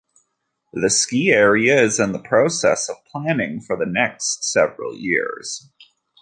The 0.73 0.89
ski 0.89 1.29
area 1.29 1.79
is 1.79 1.99
in 1.99 2.11
the 2.11 2.17
process 2.17 2.89
of 2.89 3.05
planning 3.05 3.61
for 3.61 3.77
the 3.77 3.85
next 3.85 4.43
several 4.43 4.95
years. 4.97 5.69